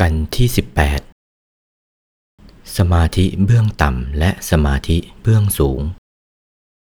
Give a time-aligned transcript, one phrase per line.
[0.00, 0.48] กันที่
[1.46, 5.80] 18 สมาธิเบื้องต่ำและสมาธิเบื้องสูง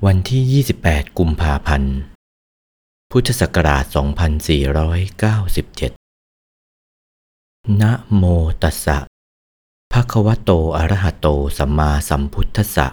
[0.07, 1.94] วันที่ 28 กุมภาพันธ์
[3.10, 3.84] พุทธศักราช
[6.25, 8.25] 2497 นะโม
[8.62, 8.98] ตัสสะ
[9.93, 11.27] ภะคะวะโตอะระหะโต
[11.59, 12.86] สัมมาสัมพุทธัสสะ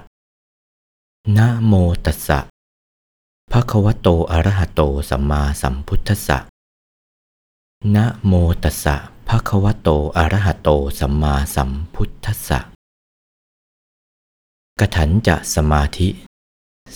[1.37, 1.73] นะโม
[2.05, 2.39] ตัสสะ
[3.51, 6.37] ภะคะวะโตอะระหะโตสัมมาสัมพุทธัสสะ
[7.95, 8.33] นะโม
[8.65, 8.97] ตัสสะ
[9.29, 10.69] ภะควโตอรหโต
[10.99, 12.59] สัมมาสัมพุทธัสสะ
[14.79, 16.07] กถันจะสมาธิ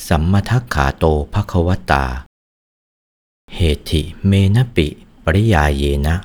[0.07, 2.05] สัมมทักขาโตภะควตา
[3.55, 3.59] เห
[3.89, 4.87] ติเมนะปิ
[5.23, 6.15] ปริยาเยนะ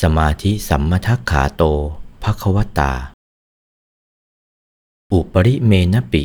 [0.00, 1.62] สมาธิสัมมทักขาโต
[2.22, 2.92] ภะควตา
[5.12, 6.22] อุปริเมนะปิ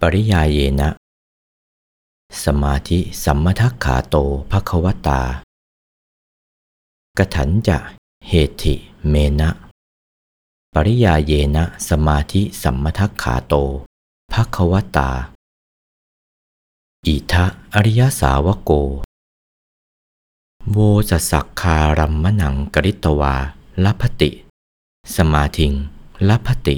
[0.00, 0.88] ปริยาเยนะ
[2.44, 4.16] สมาธิสัมมทักขาโต
[4.50, 5.20] ภะควตา
[7.18, 7.78] กถันจะ
[8.28, 8.32] เห
[8.62, 8.74] ติ
[9.08, 9.50] เมนะ
[10.74, 13.54] ปริยาเยนะสมาธิสัมมทักขาโต
[14.32, 15.10] ภควตา
[17.06, 18.70] อิทะอริยสาวโก
[20.70, 20.78] โว
[21.10, 23.34] จะสักคารัมมนังกริตวา
[23.84, 24.30] ลพติ
[25.16, 25.72] สมาธิง
[26.28, 26.76] ลพติ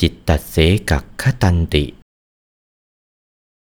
[0.00, 0.56] จิตตัดเส
[0.90, 1.84] กักขตันติ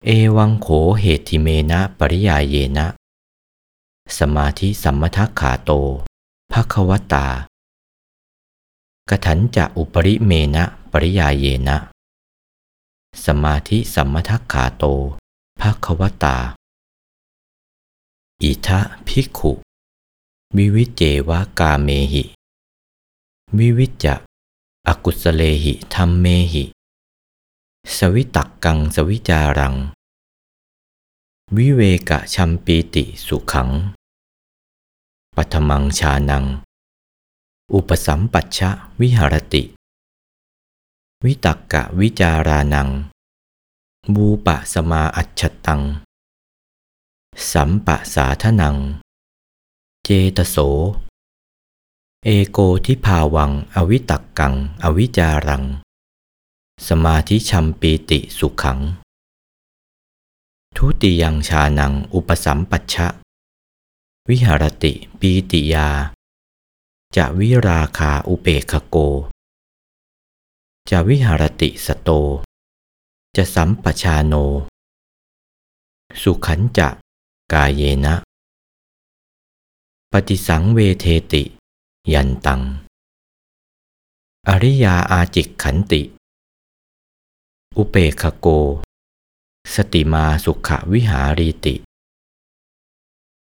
[0.06, 0.68] เอวังโข
[1.00, 2.88] เหติเมนะปริยาเยนะ
[4.20, 5.72] สมาธิสัมมทักขาโต
[6.52, 7.28] ภควตา
[9.10, 11.78] กถันจะอุปริเมนะปริยาเยนะ
[13.26, 14.84] สมาธิสัมมทักขาโต
[15.62, 16.38] ภควตา
[18.44, 19.52] อิทะภิกขุ
[20.58, 22.24] วิวิจเจวากาเมหิ
[23.58, 24.16] วิวิจจะ
[24.88, 26.64] อกุสเลหิธรรมเมหิ
[27.98, 29.76] สวิตักกังสวิจารัง
[31.54, 33.70] วิเวกะชัมปีติสุขัง
[35.36, 36.46] ปัทมังชานัง
[37.74, 39.64] อุปสัมปัชชะวิหารติ
[41.26, 42.90] วิตักกะวิจารานัง
[44.14, 45.82] บูปะสมาอัจฉตัง
[47.52, 48.76] สัมปะสาทนัง
[50.04, 50.58] เจตโส
[52.26, 54.54] เอโกทิภาวังอวิตักกัง
[54.84, 55.64] อวิจารัง
[56.88, 58.82] สมาธิชัมปีติสุขัง
[60.80, 63.08] ทุติยังชานังอุปสัมปัชชะ
[64.30, 65.90] วิหารติปีติยา
[67.16, 68.98] จะวิราคาอุเปคโก
[70.90, 72.10] จะวิหารติสโต
[73.36, 74.34] จะสัมปชาโน
[76.22, 76.90] สุขันจะ
[77.54, 78.16] กายเยนะ
[80.12, 81.44] ปฏิสังเวเทติ
[82.14, 82.62] ยันตัง
[84.48, 86.02] อริยาอาจิกขันติ
[87.78, 88.50] อุเปคโก
[89.74, 91.76] สติมาสุขวิหารีติ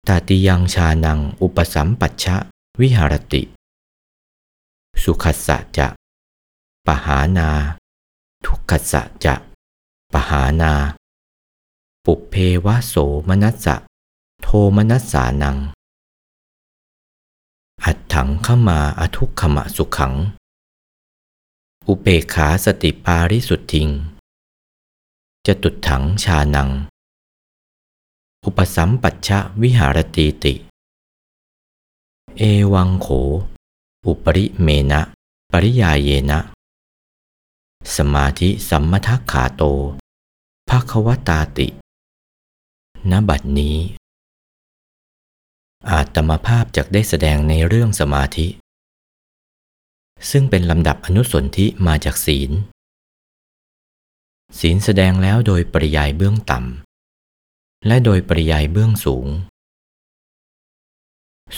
[0.08, 2.36] ตาติยังชานังอุปสัมปัชชะ
[2.80, 3.42] วิหารติ
[5.02, 5.88] สุขัสสะจะ
[6.86, 7.50] ปหานา
[8.46, 9.34] ทุกขัสสะจะ
[10.12, 10.72] ปหานา
[12.04, 12.34] ปุเพ
[12.64, 12.94] วะโส
[13.28, 13.76] มนัสสะ
[14.42, 15.56] โทมนัสสานัง
[17.84, 20.14] อัดถังขมาอทุกขมะสุขัง
[21.88, 23.90] อุเปขาสติปาริสุทธิง
[25.46, 26.70] จะตุดถังชานัง
[28.44, 30.54] อุปสัมปัชชะวิหารตีติ
[32.38, 32.42] เอ
[32.72, 33.08] วังโข
[34.06, 35.00] อุปริเมนะ
[35.50, 36.38] ปริยาเยนะ
[37.96, 39.62] สมาธิสัมมทักขาโต
[40.68, 41.68] ภควตาติ
[43.10, 43.76] ณ บัดนี้
[45.90, 48.46] อาตมภาพจากได้แสดงในเรื่องสมาธิ
[50.30, 52.52] ซึ่งเป็นลำดับอนุสนธิมาจากศีล
[54.60, 59.26] ศีลแสดงแล้วโดยปริยายเบื้องต่ำ และโดยปริยายเบื้องสูง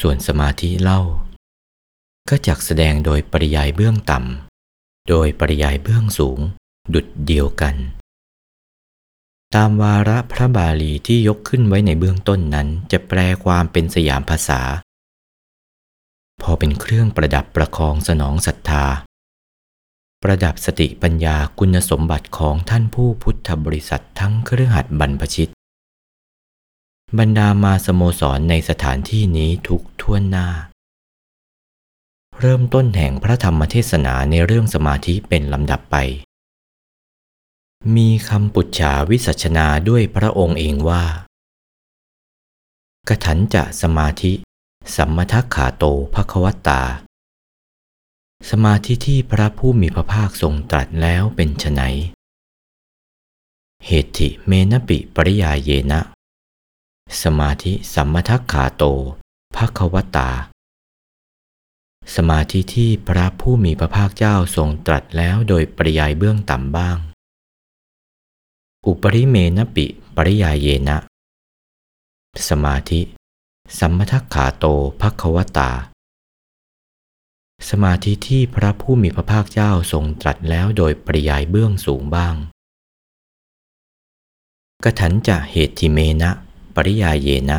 [0.00, 1.00] ส่วนสมาธิเล่า
[2.28, 6.38] ก็จักแสดงโดยปริยายเบื้องต่ำ โดยปริยายเบื้องสูง
[6.94, 7.74] ดุดเดียวกัน
[9.54, 14.60] ตามวาระพระบาลีที่ยกขึ้นไว้ในเบื้องต้นนั้นจะแปลความเป็นสยามภาษา
[16.42, 18.84] พอเป็นเครื่องประดับประคองสนองศรัทธา
[20.26, 25.50] ประดับสติปัญญาคุณสมบัติของท่านผู้พุทธบริษัททั้งเครือขัดบรรพชิต
[27.18, 30.48] บรรดามาสโมสรในสถานที่นี้ทุกท่วนหน้า
[32.40, 35.96] เริ่มต้นแห่งพระธรรมเทศนาในเรื่องสมาธิเป็นลำดับไป
[37.96, 41.04] มีคำปุจฉาวิสัชนาด้วยพระองค์เองว่า
[43.08, 44.32] กถันจะสมาธิ
[44.96, 45.84] สัมมทักขาโต
[46.14, 46.82] ภควตา
[48.50, 51.82] สมาธิที่พระผู้มีพระภาคทรงตรัสแล้วเป็นไฉน
[53.86, 56.00] เหติเมนปิปริยาเยนะ
[57.22, 58.84] สมาธิสัมมทักขาโต
[59.56, 60.30] ภควตา
[62.16, 66.96] สมาธิที่พระผู้มีพระภาคเจ้าทรงตรัสแล้วโดยปริยายเบื้องต่ำบ้าง
[68.86, 69.86] อุปริเมนปิ
[70.16, 70.98] ปริยาเยนะ
[72.48, 73.00] สมาธิ
[73.78, 74.64] สัมมทักขาโต
[75.00, 75.70] ภควตา
[77.70, 82.34] สมาธิที่พระผู้มีพระภาคเจ้าทรงตรัสแล้วโดยปริยายเบื้องสูงบ้าง
[84.84, 86.30] กถันจะเหติเมนะ
[86.74, 87.58] ปริยายเยนะ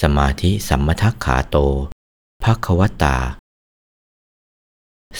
[0.00, 1.56] สมาธิสัมมทักขาโต
[2.44, 3.16] ภควตา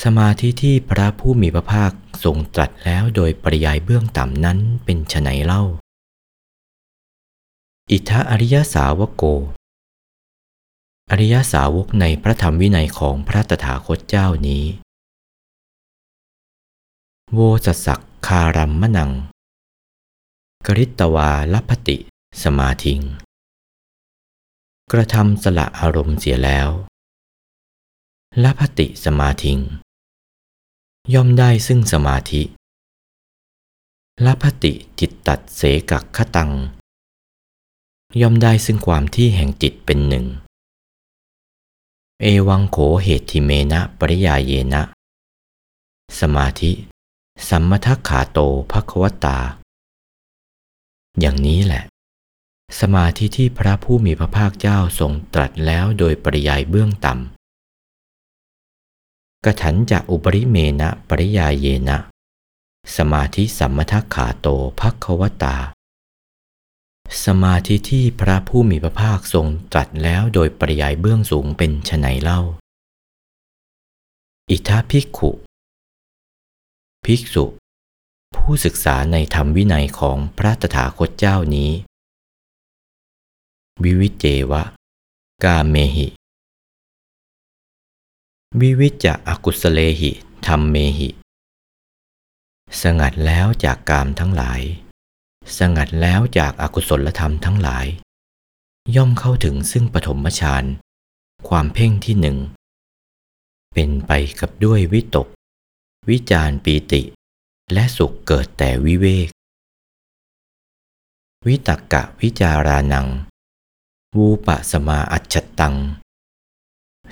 [0.03, 1.93] สมาธิที่พระผู้มีพระภาค
[2.25, 5.63] ทรงตรัสแล้วโดยปริยายเบื้องต่ำนั้นเป็นไฉนเล่า
[7.91, 9.25] อิทธอริยสาวโก
[11.13, 14.65] อริยสาวกในพระธรรมวินัยของพระตถาคตเจ้านี้
[17.33, 19.11] โวสสักคารัมมนัง
[20.67, 21.97] กริตวาลพติ
[22.43, 23.01] สมาธิง
[24.93, 26.69] กระทำสละอารมณ์เสียแล้ว
[28.45, 29.59] ลพติสมาธิง
[31.15, 32.43] ย่อมได้ซึ่งสมาธิ
[34.27, 36.53] ลพติจิตตัดเสกักขตัง
[38.21, 40.27] ย่อมได้ซึ่งความที่แห่งจิตเป็นหนึ่ง
[42.23, 44.83] เอวังโขเหตทิเมนะปริยาเยนะ
[46.21, 46.73] สมาธิ
[47.49, 48.39] สัมมทักขาโต
[48.71, 49.39] ภควตา
[51.21, 51.83] อย่างนี้แหละ
[52.81, 61.99] สมาธิที่พระผู้มีพระภาคเจ้าทรงตรัสแล้วโดยปริยายเบื้องต่ำกถันจะอุปริเมนะปริยาเยนะ
[62.97, 64.49] สมาธิสัมมทัขาโต
[64.81, 65.57] ภควตา
[67.25, 72.41] สมาธิที่พระผู้มีพระภาคทรงตรัสแล้วโดยปริยายเบื้องสูงเป็นไฉนเล่า
[74.51, 75.31] อิทาภิกขุ
[77.05, 77.45] ภิกษุ
[78.35, 81.71] ผู้ศึกษาในธรรมวินัยของพระตถาคตเจ้านี้
[83.83, 84.63] วิวิเจวะ
[85.45, 86.09] กาเมหิ
[88.61, 90.11] วิวิจะอกุสเลหิ
[90.47, 91.09] ธรรมเมหิ
[92.83, 94.63] สงัดแล้วจากกามทั้งหลาย
[95.59, 97.87] สงัดแล้วจากอากุศลธรรมทั้งหลาย
[98.97, 100.65] ย่อมเข้าถึงซึ่งปฐมฌาน
[101.49, 102.39] ความเพ่งที่หนึ่ง
[103.75, 105.29] เป็นไปกับด้วยวิตก
[106.11, 107.03] วิจารปีติ
[107.73, 109.29] และสุขเกิดแต่วิเวก
[111.47, 113.07] วิตักกะวิจารานัง
[114.17, 115.77] วูปะสมาอัจฉตัง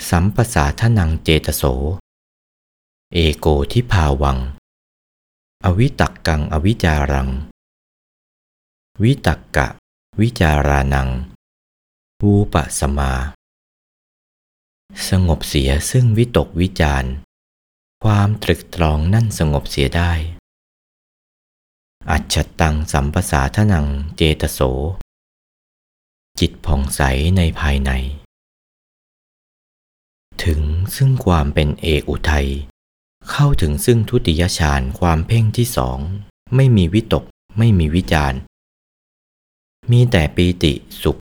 [0.08, 1.62] สัมปสาทนังเจตโส
[3.14, 4.38] เอโกทิภาวัง
[5.64, 7.28] อวิตักกังอวิจารัง
[9.04, 9.68] วิตักกะ
[10.20, 11.08] วิจารานัง
[12.22, 13.12] วูปะสมา
[15.08, 17.04] สงบเสียซึ่งวิตกวิจาร
[18.04, 20.12] ความตรึกตรองนั่นสงบเสียได้
[22.10, 23.86] อัจฉตังสัมปสาทนัง
[24.16, 24.60] เจตโส
[26.38, 27.00] จิตผ่องใส
[27.36, 27.90] ในภายใน
[30.44, 30.60] ถึง
[30.96, 32.48] ซึ่งความเป็นเอกอุทัย
[33.30, 35.98] เข้าถึงซึ่งทุติยฌานความเพ่งที่สอง
[36.54, 37.24] ไม่มีวิตก
[37.58, 38.34] ไม่มีวิจาร
[39.92, 41.16] มีแต่ปีติสุข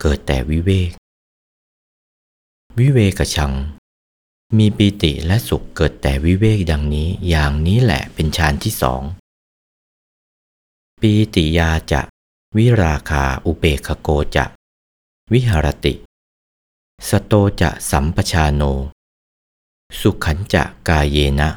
[0.00, 0.90] เกิดแต่วิเวก
[2.78, 3.52] วิเวกชัง
[4.58, 9.02] มีปีติและสุขเกิดแต่วิเวกดังนี้อย่างนี้แหละเป็นฌานที่สอง
[11.00, 12.02] ปีติยาจะ
[12.56, 14.44] วิราคาอุเปกโกจะ
[15.32, 15.94] วิหรติ
[17.08, 18.62] สโตจะสัมปชาโน
[20.00, 21.48] สุขันจะกายเยนะ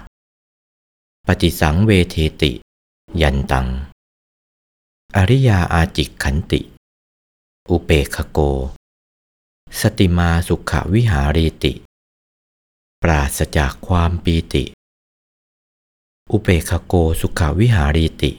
[1.28, 2.52] ปฏิสังเวเทติ
[3.22, 3.68] ยันตัง
[5.18, 6.62] อริยาอาจิกขันติ
[7.70, 8.40] อุเปคโก
[9.80, 11.74] สติมาสุขวิหารีติ
[13.02, 14.64] ปราศจากความปีติ
[16.32, 18.32] อุเปคโกสุขวิหารีติ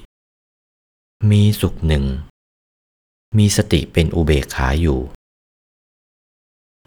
[1.31, 2.05] มีสุขหนึ่ง
[3.37, 5.01] มีสติเป็นอุเบกขาอยู่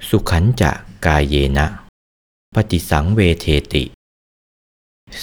[0.09, 0.71] สุขันจะ
[1.05, 1.67] กายเยนะ
[2.53, 3.83] ปฏิสังเวเทติ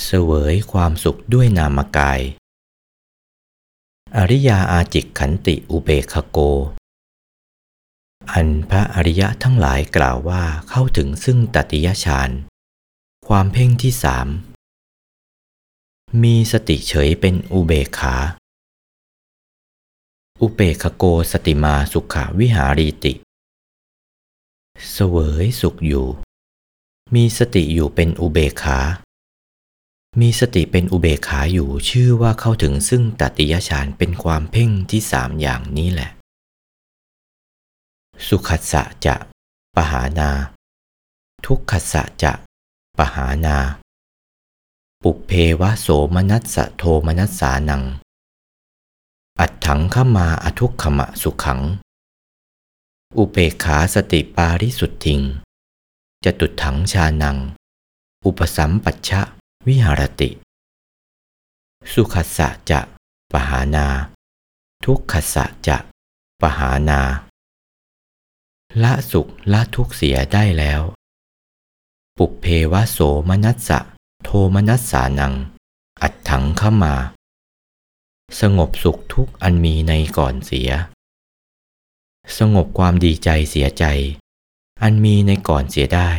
[0.02, 2.22] เสวยความสุขด้วยนามกาย
[4.18, 6.38] อริยาอาจิกขันติอุเบคโก
[8.32, 12.30] อันพระอริยะทั้งหลายกล่าวว่าเข้าถึงซึ่งตติยฌาน
[13.28, 14.28] ความเพ่งที่สาม
[16.22, 18.16] มีสติเฉยเป็นอุเบขา
[20.40, 23.12] อุเบคโกสติมาสุขาวิหารีติ
[24.92, 26.08] เสวยสุขอยู่
[27.14, 28.78] มีสติอยู่เป็นอุเบขา
[30.18, 36.10] มีสติเป็นอุเบกขาอยู่ชื่อว่าเข้าถึงซึ่งตติยฌานเป็นความเพ่งที่สามอย่างนี้แหละ
[38.26, 39.16] สุขัสสะจะ
[39.76, 40.30] ปหานา
[41.46, 42.32] ทุกขัสสะจะ
[42.98, 43.56] ปหานา
[45.02, 47.82] ปุเพวะโสมนัสสะโทมนัสสานัง
[49.40, 51.60] อัดถังขมาอทุกขมะสุขัง
[53.16, 55.20] อุเปกขาสติปาริสุทธิง
[56.24, 57.36] จะตุดถังชานัง
[58.24, 59.22] อุปสัมปัชชะ
[59.68, 60.30] วิหารติ
[61.92, 62.80] สุขัสสะจะ
[63.32, 63.86] ปหานา
[64.84, 65.76] ทุกขัสสะจะ
[66.40, 67.00] ปหานา
[68.82, 70.82] ละสุขละทุกเสียได้แล้ว
[72.18, 72.98] ปุเพวะโส
[73.28, 73.78] มนัสสะ
[74.24, 75.34] โทมนัสสานัง
[76.02, 76.94] อัดถังเข้ามา
[78.40, 80.70] สงบสุขทุกอันมีในก่อนเสีย
[82.38, 83.84] สงบความดีใจเสียใจ
[84.82, 86.10] อันมีในก่อนเสียได้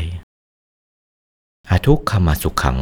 [1.70, 2.80] อทุกขมาสุขขัง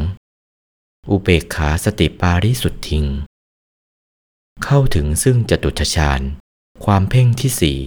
[1.09, 3.05] อุเบกขาสติปาริสุทธิง
[4.63, 6.21] เข้าถึงซึ่งจตุทชาญ
[6.85, 7.79] ความเพ่งที่สี่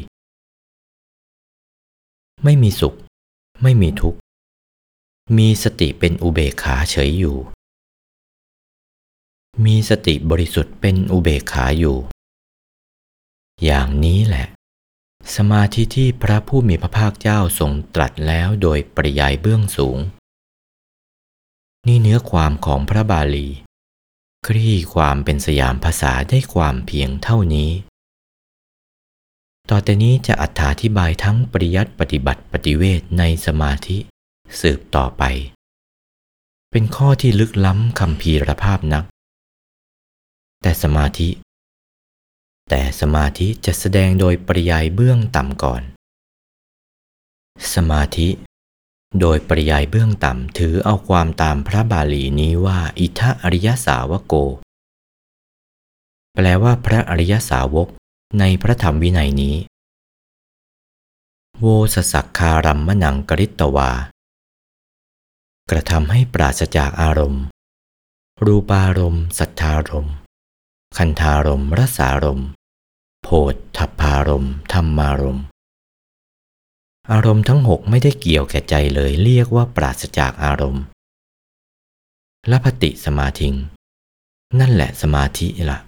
[2.45, 2.95] ไม่มีสุข
[3.62, 4.19] ไม่มีทุกข์
[5.37, 7.38] มีสติเป็นอุเบกขาเฉยอยู่
[9.64, 11.99] มีสติบริสุทธิ์เป็นอุเบกขาอยู่
[13.64, 14.47] อย่างนี้แหละ
[15.37, 19.99] สมาธิที่พระผู้มีพระภาคเจ้าทรงตรัสแล้วโดยปริยายเบื้องสูง
[21.88, 23.48] นี่เนื้อความของพระบาลี
[24.46, 27.70] คลี่ความเป็นสยามภาษาได้ความเพียงเท่านี้
[29.70, 30.44] ต่อแต่นี้จะอ
[30.82, 33.98] ธิบายทั้งปริยัติปฏิบัติปฏิเวทในสมาธิ
[34.60, 35.22] สืบต่อไป
[36.70, 39.04] เป็นข้อที่ลึกล้ำคำพีรภาพนัก
[40.62, 41.28] แต่สมาธิ
[42.68, 45.82] แต่สมาธิจะแสดงโดยปริยายเบื้องต่ำก่อน
[47.74, 48.28] สมาธิ
[49.21, 54.35] โดยปริยายเบื้องต่ำถือเอาความตามพระบาลีนี้ว่า อิทะอริยสาวโก
[56.35, 57.88] แปลว่าพระอริยสาวก
[58.38, 59.57] ในพระธรรมวินัยนี้
[61.61, 63.90] โวสสักคารัมมนังกริตตวา
[65.71, 67.45] กระทำให้ปราศจากอารมณ์
[68.45, 70.14] รูปารมณ์สัทธารมณ์
[70.97, 72.49] คันธารมณ์รสารมณ์
[73.23, 75.45] โพธทัพพารมณ์ธรรมารมณ์
[77.11, 80.85] อารมณ์ทั้งหกไม่ได้เกี่ยวแก่ใจเลยเรียกว่าปราศจากอารมณ์
[82.50, 83.54] ละพติสมาธิง
[84.59, 85.78] นั่นแหละสมาธิละ่ะ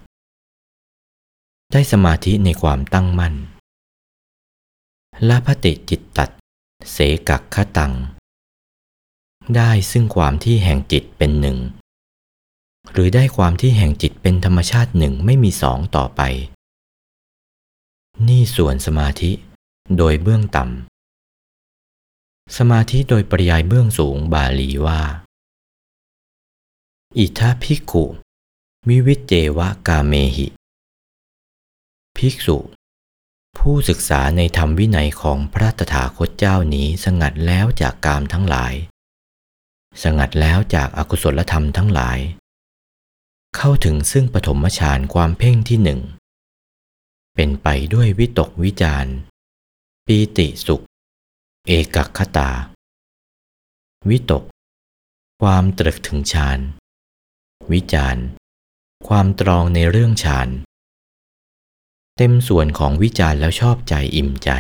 [1.73, 3.35] ได้สมาธิในความตั้งมั่น
[5.29, 6.31] ละพติจิตตัด
[6.93, 7.93] เสกักขตัง
[9.57, 11.59] ได้ซึ่งความที่แห่งจิตเป็นหนึ่ง
[12.93, 16.21] หรือได้ความที่แห่งจิตเป็นธรรมชาติหนึ่งไม่มีสองต่อไป
[18.29, 19.31] นี่ส่วนสมาธิ
[19.97, 20.94] โดยเบื้องต่ำ
[22.57, 25.03] สมาธิโดยปริยายเบื้องสูงบาลีว่า
[27.19, 28.05] อิทาพิกุ
[28.89, 30.47] วิวิเจวะกาเมหิ
[32.17, 32.59] ภิกษุ
[33.59, 38.75] ผู้ศึกษาในธรรมวินัยของพระตถาคตเจ้านี้สงัดแล้วจากกามทั้งหลาย
[40.03, 42.19] สงัดแล้วจากอากุศลธรรมทั้งหลาย
[43.57, 46.01] เข้าถึงซึ่งปฐมฌานความเพ่งที่หนึ่ง
[47.35, 49.07] เป็นไปด้วยวิตกวิจาร
[50.07, 50.85] ปีติสุข
[51.69, 52.51] เอกคตา
[54.09, 54.45] วิตก
[55.43, 56.59] ความตรึกถึงฌาน
[57.73, 58.17] วิจาร
[59.09, 60.49] ความตรองในเรื่องฌาน
[62.17, 64.51] เต็มส่วนของวิจารแล้วชอบใจอิ่มใจ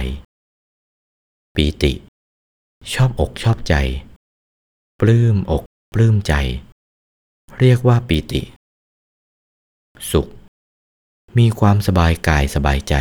[1.54, 1.92] ปีติ
[2.92, 3.74] ชอบอกชอบใจ
[5.00, 5.62] ปลื้มอก
[5.94, 6.34] ปลื้มใจ
[7.58, 8.42] เรียกว่าปีติ
[10.10, 10.28] สุข
[11.38, 12.94] มีความสบายกายสบายใจ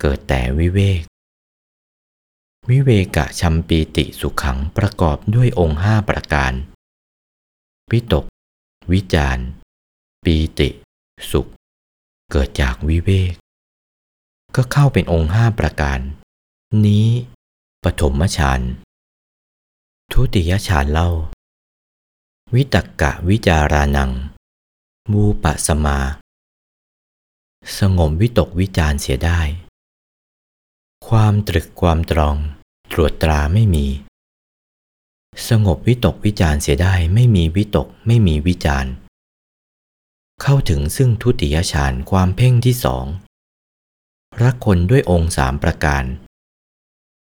[0.00, 1.09] เกิดแต่วิเวก
[2.68, 6.52] วิเวกะชัมปีติสุขังประกอบด้วยองค์ห้าประการ
[7.90, 8.24] วิตก
[8.92, 9.38] วิจาร
[10.24, 10.68] ปีติ
[11.30, 11.46] สุข
[12.30, 13.34] เกิดจากวิเวก
[14.56, 16.00] ก็เข้าเป็นองค์ห้าประการ
[16.86, 17.06] นี้
[17.84, 18.60] ปฐมฌาน
[20.12, 21.10] ทุติยฌานเล่า
[22.54, 24.10] วิตกกะวิจารานัง
[25.10, 25.98] มูปะสมา
[27.76, 29.40] สงมวิตกวิจารเสียได้
[31.16, 32.36] ความตรึกความตรอง
[32.92, 33.86] ตรวจตราไม่มี
[35.48, 38.86] สงบวิตกวิจารเสียได้ไม่มีวิตกไม่มีวิจาร
[40.42, 43.04] เข้าถึงซึ่งทุติยฌานความเพ่งที่สอง
[44.42, 46.04] รักคนด้วยองค์สามประการ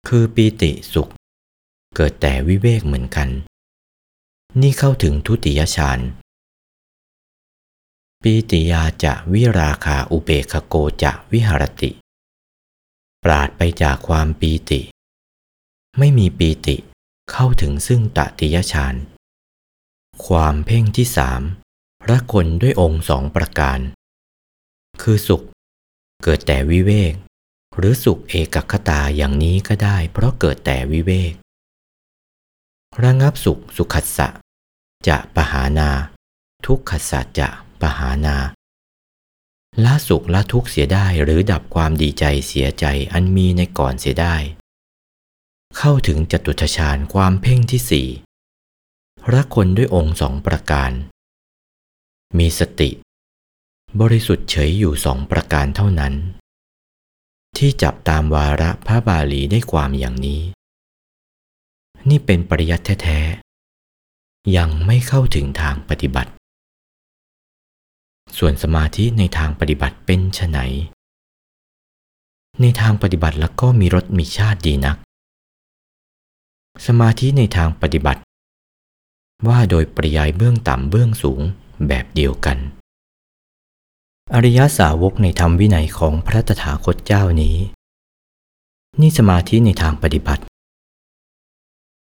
[0.09, 1.11] คือปีติสุข
[1.97, 3.29] เกิดแต่วิเวกเหมือนกัน
[4.61, 5.99] นี่เข้าถึงทุติยฌาน
[8.23, 11.93] ปีติยาจะวิราคาอุเบคโกจะวิหารติ
[13.29, 14.81] ราดไปจากความปีติ
[15.99, 16.77] ไม่มีปีติ
[17.31, 18.95] เข้าถึงซึ่งตติยฌาน
[20.27, 21.43] ความเพ่งที่สาม
[22.11, 23.79] รักคนด้วยองค์สองประการ
[25.03, 25.45] คือสุข
[26.23, 27.15] เกิดแต่วิเวก
[27.77, 31.33] หรือสุขเอกคตาอย่างนี้ก็ได้ เพราะเกิดแต่วิเวก
[33.03, 34.29] ระงับสุขสุขัสสะ
[35.09, 35.91] จะปหานา
[36.67, 37.49] ทุกขัสสะจะ
[37.81, 38.37] ปหานา
[39.85, 44.37] ละสุขละทุกข์เสียได้หรือดับความดีใจเสียใจอันมีในก่อนเสียได้
[45.77, 48.09] เข้าถึงจตุทชาญความเพ่งที่สี่
[49.33, 50.91] รักคนด้วยองค์สองประการ
[52.39, 52.91] มีสติ
[54.01, 56.15] บริสุทธิ์เฉยอยู่สองประการเท่านั้น
[57.57, 60.43] ที่จับตามวาระพระบาลีได้ความอย่างนี้
[62.09, 66.31] นี่เป็นปริยัติแท้ๆยังไม่เข้าถึงทางปฏิบัติ
[68.39, 70.59] ส่วนสมาธิในทางปฏิบัติเป็นไฉน
[72.61, 74.97] ในทางปฏิบัติแล้วก็มีรสมีชาติดีนัก
[76.87, 78.21] สมาธิในทางปฏิบัติ
[79.49, 81.41] ว่าโดยปริยายเบื้องต่ำเบื้องสูง
[81.89, 82.59] แบบเดียวกัน
[84.35, 87.57] อริยสาวกในธรรมวินัยของพระตถาคตเจ้านี้
[89.01, 90.43] นี่สมาธิในทางปฏิบัติ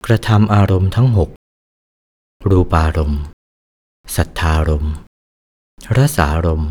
[0.07, 1.31] กระทำอารมณ์ทั้งหก
[2.49, 3.23] รูปารมณ์
[4.17, 4.95] สัทธารมณ์
[5.97, 6.64] รสารม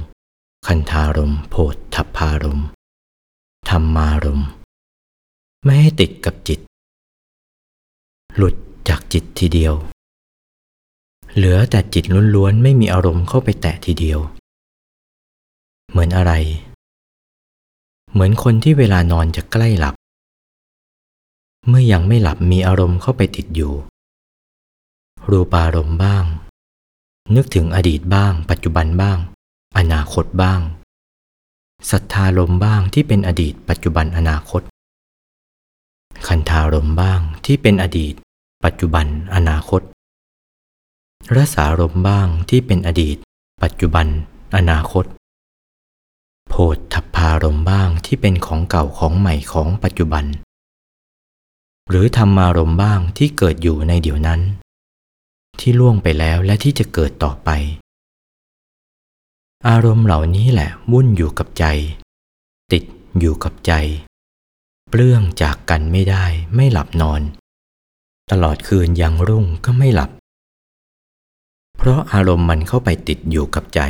[0.68, 2.62] คันธารมโพธทพารม
[3.70, 4.42] ธรรมารม
[5.64, 6.60] ไม่ให้ติดกับจิต
[8.36, 8.56] หลุด
[8.90, 9.74] จากจิตทีเดียว
[11.36, 12.04] เหลือแต่จิต
[12.36, 14.20] ล้วนๆไม่มีอารมณ์เข้าไปแตะทีเดียว
[15.90, 16.34] เหมือนอะไร
[18.12, 19.96] เหมือนคนที่เวลานอนจะใกล้หลับ
[21.68, 23.74] เมื่อยังไม่หลับมีอารมณ์เข้าไปติดอยู่
[25.30, 26.26] รูปารมณ์บ้าง
[27.36, 29.18] นึกถึงอดีตบ้าง ปัจจุบันบ้าง
[29.78, 30.62] อนาคตบ้าง
[31.92, 34.62] ศรัทธาลมบ้างที่เป็นอดีต ปัจจุบันอนาคต
[36.28, 38.14] คันธารมบ้างที่เป็นอดีต
[38.64, 39.06] ปัจจุบัน
[39.36, 39.82] อนาคต
[41.36, 43.18] รสารมบ้างที่เป็นอดีต
[43.64, 44.08] ปัจจุบัน
[44.56, 45.06] อนาคต
[46.50, 50.26] โพธทัพพารมบ้างที่เป็นของเก่าของใหม่ของปัจจุบัน
[51.90, 54.42] หรือธรรมารมบ้างที่เกิดอยู่ในเดี๋ยวนั้น
[55.60, 57.50] ที่ล่วงไปแล้วและที่จะเกิดต่อไป
[59.68, 61.66] อารมณ์เหล่านี้แหละวุ่นอยู่กับใจ
[62.72, 62.84] ติด
[63.20, 63.74] อยู่กับใจ
[64.90, 66.26] เปลื้องจากกันไม่ได้
[66.56, 67.22] ไม่หลับนอน
[68.32, 70.12] ตลอดคืนยังรุ่งก็ไม่หลับ
[71.78, 73.82] เพราะอารมณ์มันเข้าไปติดอยู่กับใจ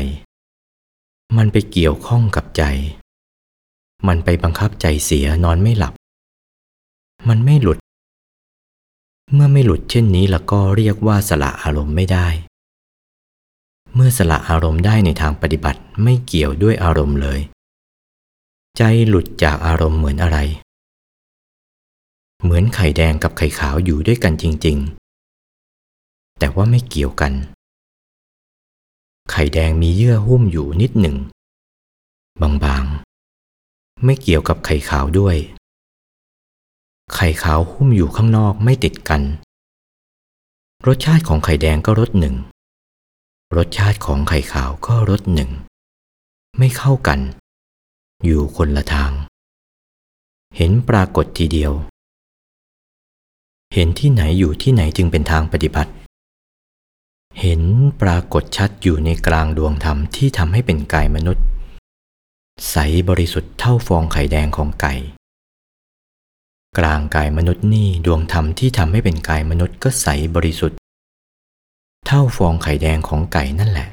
[1.38, 2.64] มันไปเกี่ยวข้องกับใจ
[4.08, 5.94] มันไปบังคับใจเสียนอนไม่หลับ
[7.30, 7.78] มันไม่หลุด
[9.34, 12.28] เมื่อไม่หลุดเช่นนี้แล้วก็เรียกว่าสละอารมณ์ไม่ได้
[13.96, 17.40] เมื่อสละอารมณ์ได้ในทางปฏิบัติไม่เกี่ยวด้วยอารมณ์เลย
[18.78, 20.38] ใจหลุดจากอารมณ์เหมือนอะไร
[22.42, 24.78] เหมือนไข่แดงกับไข่ขาวอยู่ด้วยกันจริง
[25.58, 27.34] ๆ แต่ว่าไม่เกี่ยวกัน
[29.32, 31.16] ไข่แดงมีเยื่อหุ้มอยู่นิดหนึ่ง
[32.42, 35.36] บางๆ ไม่เกี่ยวกับไข่ขาวด้วย
[37.14, 39.22] ไข่ขาวหุ้มอยู่ข้างนอกไม่ติดกัน
[40.88, 42.36] รสชาติของไข่แดงก็รสหนึ่ง
[43.58, 45.52] รสชาติของไข่ขาวก็รสหนึ่ง
[46.58, 47.20] ไม่เข้ากัน
[48.26, 49.12] อยู่คนละทาง
[50.58, 51.74] เห็นปรากฏทีเดียว
[53.74, 55.92] เห็นที่ไหนอยู่ที่ไหนจึงเป็นทางปฏิบัติ
[57.40, 57.62] เห็น
[58.02, 61.46] ปรากฏชัดอยู่ในกลางดวงธรรมที่ทำให้เป็นกายมนุษย์
[62.70, 62.76] ใส
[63.10, 64.94] บริสุทธิ์เท่าฟองไข่แดงของไก่
[66.78, 70.78] กลางกายมนุษย์นี่ดวงธรรมที่ทำให้เป็นกายมนุษย์ก็ใสบริสุทธิ์
[72.06, 73.88] เท่าฟองไข่แดงของไก่นั่นแหละ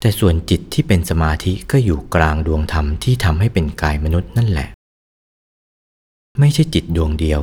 [0.00, 4.68] แต่ส่วนจิตที่เป็นสมาธิก็อยู่กลางดวงธรรมที่ทำให้เป็นกายมนุษย์นั่นแหละ
[6.38, 7.40] ไม่ใช่จิตดวงเดียว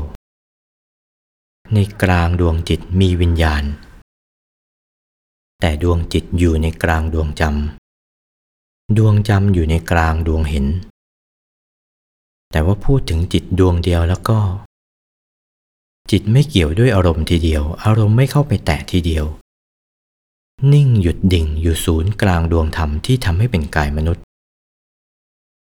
[1.74, 3.64] ในกลางดวงจิตมีวิญญาณ
[5.60, 10.66] แต่ดวงจิตอยู่ในกลางดวงจำดวงจำอยู่ในกลางดวงเห็น
[12.52, 14.38] แต่ว่าพูดถึงจิตดวงเดียวแล้วก็
[16.12, 19.26] จิตไม่เกี่ยวด้วยอารมณ์ทีเดียว อารมณ์ไม่เข้าไปแตะทีเดียว
[20.74, 24.24] นิ่งหยุดดิ่งอยู่ศูนย์กลางดวงธรรมที่ทำให้เป็นกายมนุษย์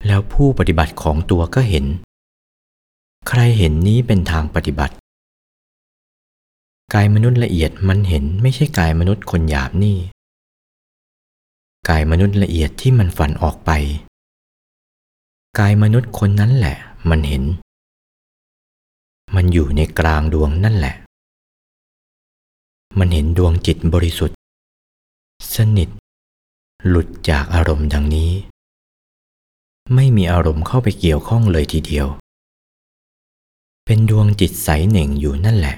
[0.07, 1.85] แล้วผู้ปฏิบัติของตัวก็เห็น
[3.29, 4.95] ใครเห็นนี้เป็นทางปฏิบัติ
[6.95, 9.97] กายมนุษย์ละเอียดมันเห็นไม่ใช่กายมนุษย์คนหยาบนี่
[11.89, 13.71] กายมนุษย์ละเอียดที่มันฝันออกไป
[15.59, 16.77] กายมนุษย์คนนั้นแหละ
[17.11, 17.45] มันเห็น
[19.35, 20.95] มันอยู่ในกลางดวงนั่นแหละ
[22.99, 24.37] มันเห็นดวงจิตบริสุทธิ์
[25.55, 25.89] สนิท
[26.89, 28.31] หลุดจากอารมณ์ดังนี้
[29.95, 32.07] ไม่มีอารมณ์เข้าไปเกี่ยวข้องเลยทีเดียว
[33.85, 35.77] เป็นดวงจิตใสเหน่งอยู่นั่นแหละ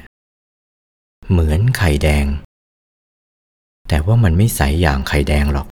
[1.31, 2.27] เหมือนไข่แดง
[3.89, 5.67] แต่ว่ามันไม่ใสอย่างไข่แดงหรอก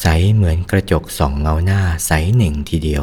[0.00, 3.02] ใสเหมือนกระจกส่องเงาหน้าใสเหน่งทีเดียว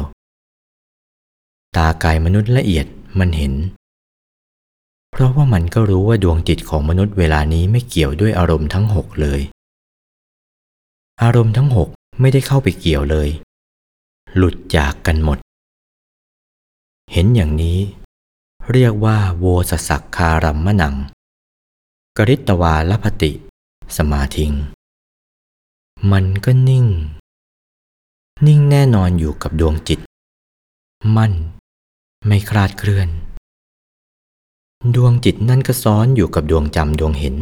[1.76, 2.86] ตากายมนุษย์ละเอียด
[3.18, 3.54] มันเห็น
[5.10, 9.40] เพราะว่ามันก็รู้ว่าดวงจิตของมนุษย์เวลานี้ไม่เกี่ยวด้วยอารมณ์ทั้งหกเลย
[11.22, 11.88] อารมณ์ทั้งหก
[12.20, 13.28] ไม่ได้เข้าไปเกี่ยวเลย
[14.36, 15.38] หลุดจากกันหมด
[17.12, 17.78] เห็นอย่างนี้
[18.72, 20.96] เรียกว่าโวสสักคารัมมะนัง
[22.16, 23.32] กริตวาลพติ
[23.96, 24.52] สมาธิง
[26.12, 26.86] มันก็นิ่ง
[28.46, 30.00] นิ่งแน่นอนอยู่กับดวงจิต
[31.16, 31.32] มั่น
[32.26, 33.08] ไม่คลาดเคลื่อน
[34.94, 37.36] ดวงจิตนั่นก็ซ้อนอยู่กับดวงจำดวงเห็น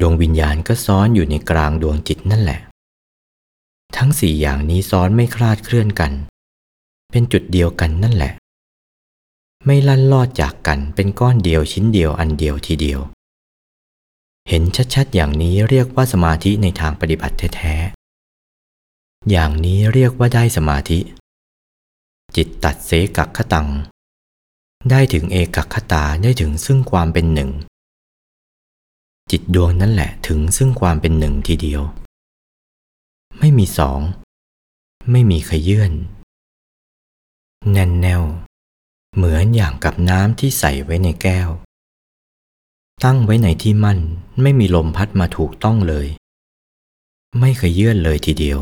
[0.00, 2.60] ดวงวิญญาณก็ซ้อนอยู่ในกลางดวงจิตนั่นแหละ
[3.96, 6.12] ทั้งสี่อย่างนี้ซ้อนไม่คลาดเคลื่อนกัน
[7.10, 8.32] เป็นจุดเดียวกันนั่นแหละ
[9.66, 13.00] ไม่ลั่นลอดจากกันเป็นก้อนเดียวชิ้นเดียวอันเดียวทีเดียว
[14.52, 20.98] เห็นชัดๆ อย่างนี้เรียกว่าสมาธิในทางปฏิบัติแท้ๆ อย่างนี้เรียกว่าได้สมาธิ
[22.36, 23.68] จิตตัดเสกักขตัง
[24.90, 27.50] ได้ถึงเอกักขตาได้ถึงซึ่งความเป็นหนึ่ง
[29.30, 31.82] จิตดวงนั่นแหละถึงซึ่งความเป็นหนึ่งทีเดียว
[33.38, 34.00] ไม่มีสอง
[35.10, 35.92] ไม่มีขยื่น
[37.72, 38.22] แน่นแน่ว
[39.14, 41.50] เหมือนอย่างกับน้ำที่ใส่ไว้ในแก้ว
[43.06, 43.98] ตั้งไว้ในที่มั่น
[44.42, 46.06] ไม่มีลมพัดมาถูกต้องเลย
[47.40, 48.58] ไม่เคยเยื่อนเลยทีเดียว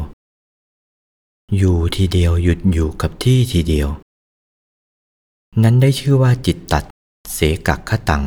[1.56, 3.88] อยู่ทีเดียวหยุดอยู่กับที่ทีเดียว
[5.62, 6.84] นั้นได้ชื่อว่าจิตตัด
[7.32, 8.24] เสกักขตัง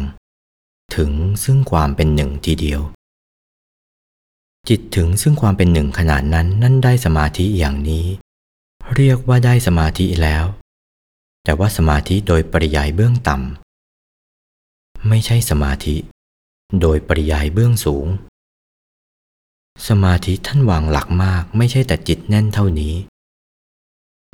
[0.95, 1.11] ถึง
[1.43, 2.81] ซึ่งความเป็นหนึ่งทีเดียว
[4.69, 8.05] จิตถึงซึ่งความเป็นหนึ่งขนาดนั้นนั่นได้สมาธิอย่างนี้
[8.95, 10.45] เรียกว่าได้สมาธิแล้ว
[11.43, 13.70] แต่ว่าสมาธิโดยปริยายเบื้องต่ำ
[15.09, 15.95] ไม่ใช่สมาธิ
[16.81, 18.07] โดยปริยายเบื้องสูง
[19.87, 22.95] สมาธิท่านวางหลักมากไม่ใช่แต่จิตแน่นเท่านี้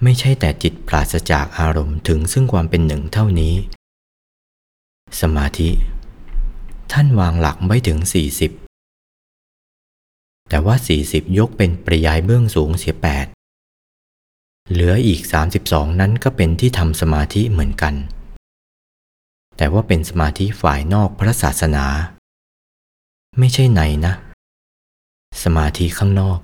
[0.04, 3.54] ไม่ใช่แต่จิตปราศจากอารมณ์ถึงซึ่งความเป็นหนึ่งเท่านี้
[5.22, 5.70] สมาธิ
[6.92, 8.00] ท่านวางหลักไว้ถึง
[9.04, 10.76] 40 แต่ว่า
[11.08, 12.96] 40 ยกเป็นปริยายเบื้องสูงเสีย
[13.64, 15.22] 8 เหลืออีก
[15.60, 17.96] 32 นั้นก็เป็นที่ทำสมาธิเหมือนกัน
[19.58, 21.86] แต่ว่าเป็นสมาธิฝ่ายนอกพระศาสนา
[23.40, 24.14] ไม่ใช่ในนะ
[25.44, 26.40] สมาธิข้างนอก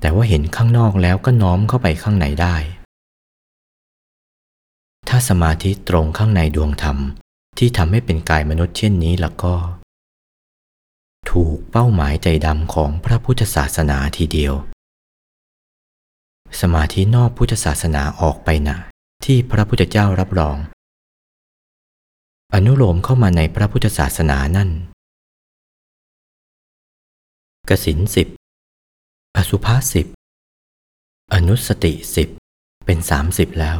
[0.00, 2.56] แต่ว่าเห็นข้างนอกแล้วก็น้อมเข้าไปข้างในได้
[5.08, 6.98] ถ้าสมาธิตรงข้างในดวงธรรม
[7.58, 9.54] ที่ทำให้เป็นกายมนุษย์เช่นนี้แล้วก็
[11.30, 14.54] ถูกเป้าหมายใจดำของพระพุทธศาสนาทีเดียว
[16.60, 18.76] สมาธินอกพุทธศาสนาออกไปนะ
[19.24, 20.56] ที่พระพุทธเจ้ารับรอง
[22.54, 24.70] อนุโลมเข้ามาในพระพุทธศาสนานั่น
[27.68, 28.28] กสินสิบ
[29.36, 30.06] อสุภาสิบ
[31.34, 32.28] อนุสติสิบ
[32.84, 33.78] เป็นสามสิบแล้ว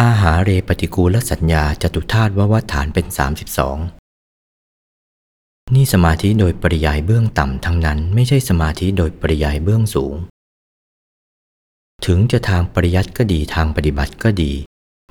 [0.00, 3.78] อาหาเรปฏิกูลสัญญาจตุธาตุววัฏฐานเป็นสามสิบสอง
[5.74, 10.14] นี่สมาธิโดยปริยายเบื้องต่ำทั้งนั้นไม่ใช่สมาธิโดยปริยายเบื้องสูง
[12.06, 14.52] ถึงจะทางปริยัติก็ดีทางปฏิบัติก็ดี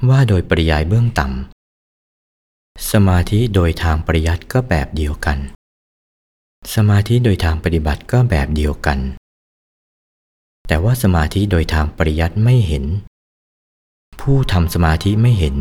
[0.10, 1.57] ว่าโดยปริยายเบื้องต่ำ
[2.92, 5.38] สมาธิโดยทางปริยัติก็แบบเดียวกัน
[6.76, 9.00] สมาธิโดยทางปฏิบัติก็แบบเดียวกัน
[10.68, 12.86] แต่ว่าสมาธิโดยทางปริยัติไม่เห็น
[14.22, 15.56] ผู้ทำสมาธิไม่เห็น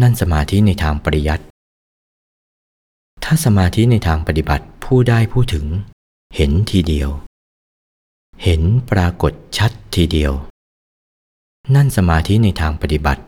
[0.00, 1.44] นั่นสมาธิในทางปริยัติ
[3.24, 5.66] ถ้าสมาธิในทางปฏิบัติผู้ได้ผู้ถึง
[6.36, 7.10] เห็นทีเดียว
[8.44, 10.32] เห็นปรากฏชัดทีเดียว
[11.74, 13.22] นั่นสมาธิในทางปฏิบัติ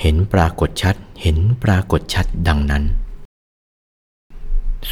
[0.00, 2.84] เห็นปรากฏชัด เห็นปรากฏชัดดังนั้น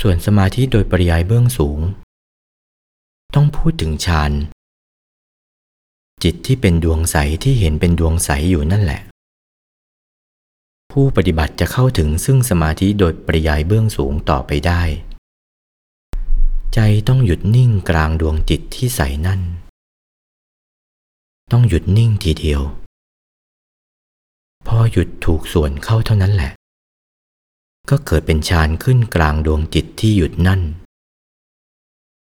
[0.01, 1.81] ส่วนสมาธิโดยปริยายเบื้องสูง
[3.35, 4.33] ต้องพูดถึงฌาน
[6.23, 9.01] จิตที่เป็นดวงใสที่เห็นเป็นดวงใสอยู่นั่นแหละ
[10.93, 14.83] ผู้ปฏิบัติจะเข้าถึงซึ่งสมาธิโดยปริยายเบื้องสูงต่อไปได้
[16.75, 19.41] ใจต้องหยุดนิ่งกลางดวงจิตที่ใสนั่น
[21.53, 22.63] ต้องหยุดนิ่งทีเดียว
[24.77, 26.53] อหยุดถูกส่วนเข้าเท่านั้นแหละ
[27.91, 30.61] ก็เกิดเป็นฌานขึ้นกลางดวงจิตที่หยุดนั่น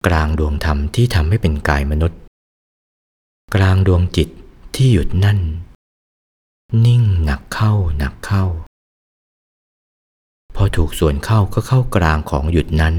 [0.07, 2.21] กลางดวงธรรมที่ทำให้เป็นกายมนุษย์
[3.55, 4.29] กลางดวงจิต
[4.75, 5.39] ที่หยุดนั่น
[6.87, 8.45] นิ่งหนักเข้าหนักเข้า
[10.55, 12.97] พอถูกส่วนเข้าก็เข้ากลางของหยุดนั้น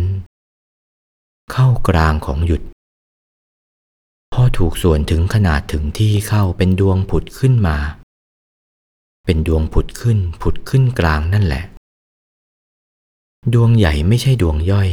[1.52, 2.62] เข้ากลางของหยุด
[4.34, 7.78] พอถูกส่วนถึงขนาดถึงที่เข้าเป็นดวงผุดขึ้นมา
[9.32, 11.64] เป็นดวงผุดขึ้นผุดขึ้นกลางนั่นแหละ
[13.54, 14.90] ดวงใหญ่ไม่ใช่ดวงย่อย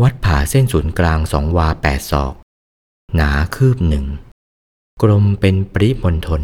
[0.00, 2.34] วัดผ่าเส้นศูนย์กลางสองวาแปดศอก
[3.14, 4.06] หนาคืบหนึ่ง
[5.02, 6.42] กลมเป็นปริมณฑล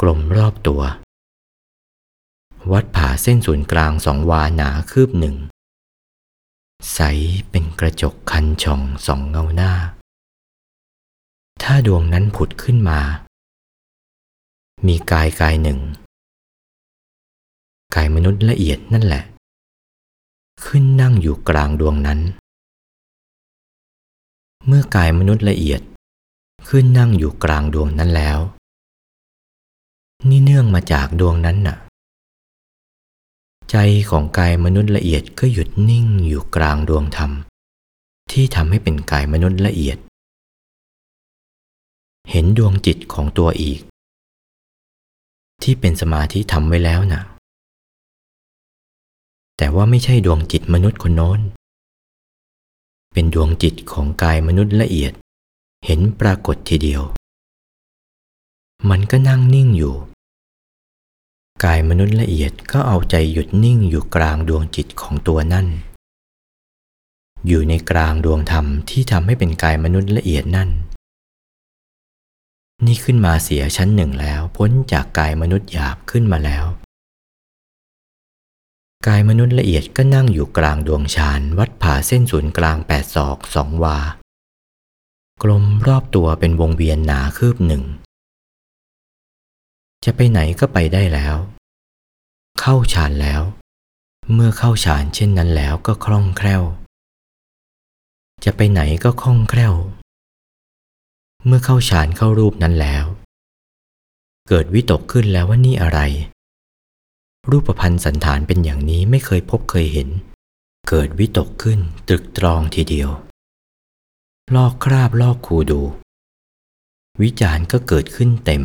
[0.00, 0.82] กลมรอบตัว
[2.72, 5.36] วัดผ่าเส้นศูนย์กลางสองวาหนาคืบหนึ่ง
[6.94, 7.00] ใส
[7.50, 9.72] เป็นกระจกคันช่องสองเงาหน้า
[11.62, 13.00] ถ้าดวงนั้นผุดขึ้นมา
[14.86, 15.78] มีกายกายหนึ่ง
[17.94, 19.22] กายมนุษย์ละเอียดนั่นแหละ
[20.64, 22.20] ขึ้นนั่งอยู่กลางดวงนั้น
[24.66, 25.80] เมื่อกายมนุษย์ละเอียด
[26.68, 28.38] ขึ้นนั่งอยู่กลางดวงนั้นแล้ว
[30.28, 31.76] นี่เนื่องมาจากดวงนั้นน่ะ
[33.70, 33.76] ใจ
[34.10, 37.30] ของกายมนุษย์ละเอียดก็หยุดนิ่งอยู่กลางดวงธรรม
[38.32, 39.98] ที่ทำให้เป็นกายมนุษย์ละเอียด
[42.30, 43.80] เห็นดวงจิตของตัวอีก
[45.62, 47.22] ที่เป็นสมาธิทำไว้แล้วนะ่ะ
[49.56, 51.40] แต่ว่าไม่ใช่ดวงจิตมนุษย์คนโน้น
[53.12, 55.12] เป็นดวงจิตของกายมนุษย์ละเอียด
[55.86, 57.02] เห็นปรากฏทีเดียว
[58.90, 59.94] มันก็นั่งนิ่งอยู่
[61.64, 65.66] กายมนุษย์ละเอียดก็เอาใจหยุดนิ่งอยู่กลางดวงจิตของตัวนั่น
[67.46, 70.70] อยู่ในกลางดวงธรรมที่ทำให้เป็นกายมนุษย์ละเอียดนั่น
[72.86, 76.64] นี่ขึ้นมาเสียชั้นหนึ่งแล้ว พ้นจากกายมนุษย์หยาบขึ้นมาแล้ว
[79.06, 83.98] กายมนุษย์ละเอียดก็นั่งอยู่กลางดวงฌานวัดผ่าเส้นศูนย์กลางแปดศอกสองวา
[85.42, 87.82] กลมรอบตัวเป็นวงเวียนหนาคืบหนึ่ง
[90.04, 91.36] จะไปไหนก็ไปได้แล้ว
[92.60, 93.42] เข้าฌานแล้ว
[94.32, 96.62] เมื่อเข้าฌานเช่นนั้นแล้วก็คล่องแคล่ว
[98.44, 99.74] จะไปไหนก็คล่องแคล่ว
[101.46, 103.04] เมื่อเข้าฌานเข้ารูปนั้นแล้ว
[104.48, 106.00] เกิดวิตกขึ้นแล้วว่านี่อะไร
[107.50, 110.08] รูปพันธ์สันฐานเป็นอย่างนี้ไม่เคยพบเคยเห็น
[110.88, 111.78] เกิดวิตกขึ้น
[112.08, 113.10] ตรึกตรองทีเดียว
[114.54, 115.80] ลอกคราบลอกคูดู
[117.22, 118.64] วิจารณ์ก็เกิดขึ้นเต็ม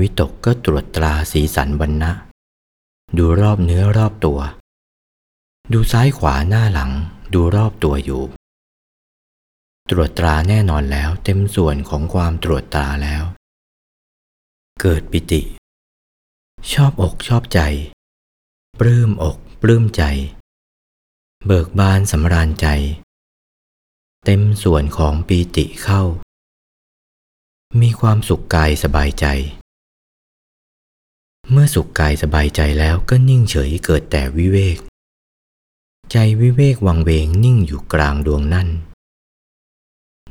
[0.00, 2.12] วิตกก็ตรวจตราสีสันวันนะ
[3.18, 4.40] ดูรอบเนื้อรอบตัว
[5.72, 6.90] ดูซ้ายขวาหน้าหลัง
[7.34, 8.22] ดูรอบตัวอยู่
[9.90, 13.24] ตรวจตราแน่นอนแล้วเต็มส่วนของความตรวจตราแล้ว
[14.80, 15.42] เกิดปิติ
[16.72, 17.60] ชอบอกชอบใจ
[18.80, 20.02] ปลื้มอกปลื้มใจ
[21.46, 22.66] เบิกบานสำราญใจ
[24.24, 26.02] เต็มส่วนของปีติเข้า
[27.80, 29.26] มีความสุขกายสบายใจ
[31.50, 34.78] เมื่อสุขกายสบายใจแล้วก็นิ่งเฉยเกิดแต่วิเวก
[36.12, 38.70] ใจวิเวกวังเวงนิ่งอยู่กลางดวงนั่น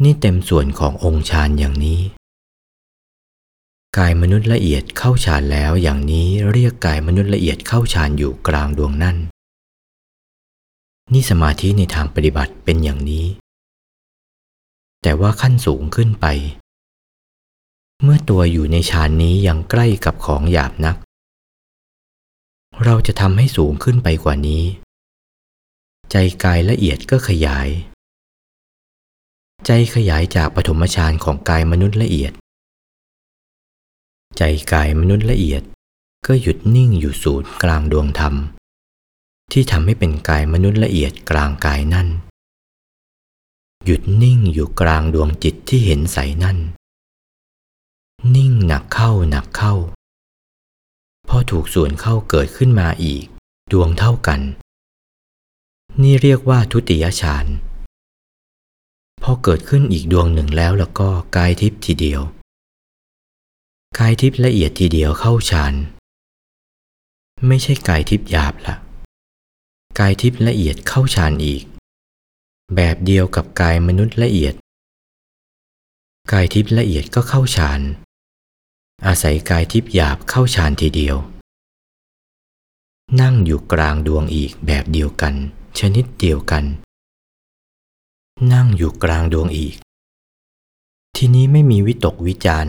[0.04, 2.00] นี่เต็มส่วนขององค์ฌานอย่างนี้
[3.98, 9.18] กายมนุษย์ละเอียดเข้าฌานแล้วอย่างนี้เรียกกายมนุษย์ละเอียดเข้าฌานอยู่กลางดวงนั่น
[11.14, 13.26] นี่สมาธิในทางปฏิบัติเป็นอย่างนี้
[15.02, 16.26] แต่ว่าขั้นสูงขึ้นไป
[18.04, 20.98] เมื่อตัวอยู่ในฌานนี้ยังใกล้กับของหยาบนัก
[22.84, 24.64] เราจะทำให้สูงขึ้นไปกว่านี้
[26.12, 27.70] ใจกายละเอียดก็ขยาย
[29.66, 32.34] ใจขยายจากปฐมฌานของกายมนุษย์ละเอียด
[34.38, 35.62] ใจกายมนุษย์ละเอียด
[36.28, 38.34] ก็หยุดนิ่งอยู่ศูนย์กลางดวงธรรม
[39.52, 42.08] ที่ทำให้เป็นกายมนุษย์ละเอียดกลางกายนั่น
[43.86, 46.58] หยุดนิ่งอยู่กลางดวงจิตที่เห็นใสนั่น
[48.36, 49.74] นิ่งหนักเข้าหนักเข้า
[51.28, 53.26] พอถูกส่วนเข้าเกิดขึ้นมาอีก
[53.72, 54.42] ดวงเท่ากัน
[56.02, 57.46] นี่เรียกว่าทุติยฌาน
[59.30, 62.22] อเกิดขึ้นอีกดวงหนึ่งแล้วแล้วก็กายทิพย์ทีเดียว
[64.00, 65.74] กายทิพย์ละเอียดทีเดียวเข้าฌาน
[67.48, 68.76] ไม่ใช่กายทิพย์หยาบละ
[70.00, 71.64] กายทิพย์ละเอียดเข้าฌานอีก
[72.76, 74.54] แบบเดียวกับกายมนุษย์ละเอียด
[76.32, 77.82] กายทิพย์ละเอียดก็เข้าฌาน
[79.06, 81.18] อาศัยกายทิพย์หยาบเข้าฌานทีเดียว
[83.22, 85.34] นั่งอยู่กลางดวงอีกแบบเดียวกัน
[85.80, 86.66] ชนิดเดียวกัน
[88.54, 89.76] นั่งอยู่กลางดวงอีก
[91.16, 92.68] ทีนี้ไม่มีวิตกวิจาร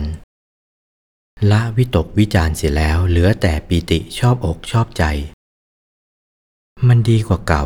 [1.51, 5.03] ละวิตกวิจารเสียแล้วเหลือแต่ปีติชอบอกชอบใจ
[6.87, 7.65] มันดีกว่าเก่า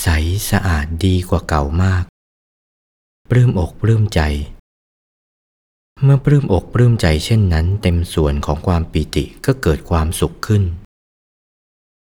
[0.00, 0.06] ใส
[0.50, 2.04] สะอาดดีกว่าเก่ามาก
[3.30, 4.20] ปลื้มอกปลื้มใจ
[6.02, 10.62] เมื่อปลื้มอกปลื้มใจเช่นนั้น เต็มส่วนของความปีติก็เกิดความสุขขึ้น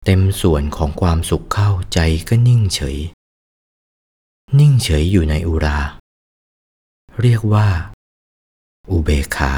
[0.05, 2.99] เต็มส่วนของความสุขเข้าใจก็นิ่งเฉย
[4.57, 5.79] นิ่งเฉยอยู่ในอุรา
[7.21, 7.69] เรียกว่า
[8.91, 9.53] อุเบขา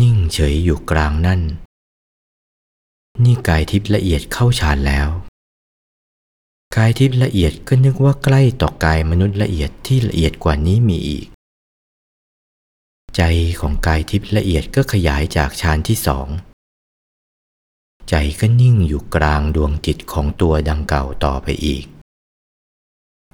[0.00, 1.40] นิ่งเฉยอยู่กลางนั่น
[3.24, 5.08] นี่กายทิพย์ละเอียดเข้าฌานแล้ว
[6.76, 11.26] กายทิพย์ละเอียดก็นึกว่าใกล้ต่อกายมนุษย์ละเอียดที่ละเอียดกว่านี้มีอีก
[13.16, 13.22] ใจ
[13.60, 16.28] ของกายทิพย์ละเอียดก็ขยายจากฌานที่สอง
[18.08, 21.84] ใจก็นิ่งอยู่กลางดวงจิตของตัวดังเก่าต่อไปอีก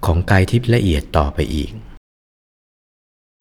[0.05, 1.73] ของกายทิพย์ละเอียดต่อไปอีก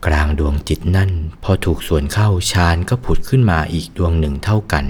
[0.05, 1.11] กลางดวงจิตนั่น
[1.43, 4.85] พอถูกส่วนเข้าฌานก็ผุดขึ้นมาอีกดวงหนึ่งเท่ากัน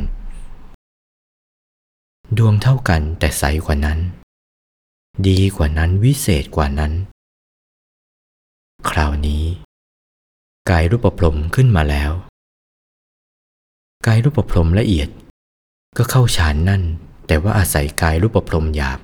[2.38, 4.00] ดวงเท่ากันแต่ใสกว่านั้น
[5.28, 6.94] ดีกว่านั้นวิเศษกว่านั้น
[8.90, 9.44] คราวนี้
[10.70, 12.12] กายรูปพรมขึ้นมาแล้ว
[14.08, 15.10] กายรูปพรมละเอียด
[15.98, 16.84] ก็เข้าฌานนั่น
[17.28, 19.00] แต่ว่าอาศัยกายรูปพรมหยาบ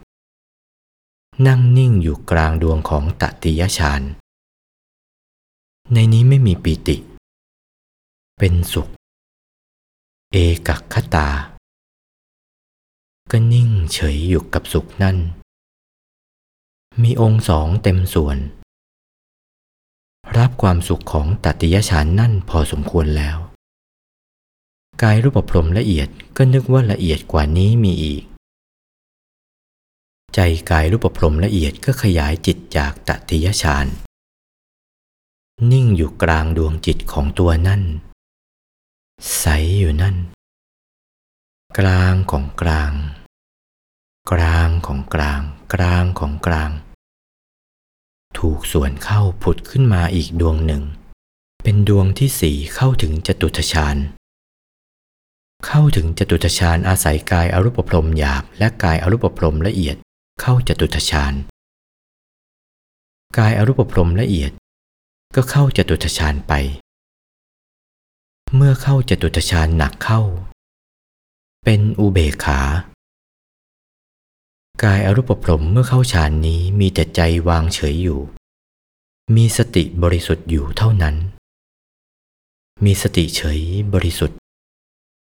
[1.47, 4.01] นั่งนิ่งอยู่กลางดวงของตติยฌาน
[5.93, 6.97] ในนี้ไม่มีปีติ
[8.39, 8.87] เป็นสุข
[10.31, 11.29] เอกัคตา
[13.31, 15.17] ก็นิ่งเฉยอยู่กับสุขนั่น
[17.01, 18.37] มีองค์สองเต็มส่วน
[20.37, 23.37] รับความสุขของตัติยฌานนั่นพอสมควรแล้ว
[25.01, 28.23] กายรูปพรมละเอียดก็นึกว่าละเอียดกว่านี้มีอีก
[30.35, 33.87] ใจกายรูปพรมละเอียดก็ขยายจิตจากตติยฌาน
[35.71, 37.83] นิ่งอยู่กลางดวงจิตของตัวนั่น
[39.39, 39.45] ใส
[39.79, 40.15] อยู่นั่น
[41.79, 42.93] กลางของกลาง
[44.31, 45.41] กลางของกลาง
[45.73, 46.71] กลางของกลาง
[48.37, 50.83] ถูกส่วนเข้าผุดขึ้นมาอีกดวงหนึ่ง
[51.63, 53.97] เป็นดวงที่สี่เข้าถึงจตุทชาญ
[55.65, 59.97] เข้าถึงจตุทชาญอาศัยกายอรูปพรมหยาบและกายอรูปพรมละเอียด
[60.41, 61.33] เข้าจตุทชาญ
[63.37, 64.51] กายอรูปพรมละเอียด
[65.35, 66.53] ก็เข้าจตุทชาญไป
[68.55, 70.21] เมื่อเข้าจตุทชาญหนักเข้า
[71.63, 72.61] เป็นอุเบกขา
[74.83, 78.21] กายอรูปพรมเมื่อเข้าฌานนี้มีแต่ใจวางเฉยอยู่
[79.35, 81.15] มีสติบริสุทธิ์อยู่เท่านั้น
[82.85, 83.59] มีสติเฉย
[83.93, 84.37] บริสุทธิ์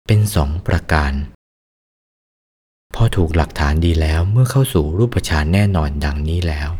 [0.06, 1.12] เป็นสองประการ
[2.94, 6.70] พอถูกหลักฐานดีแล้วเมื่อเข้าสู่รูปฌานแน่นอนดังนี้แล้ว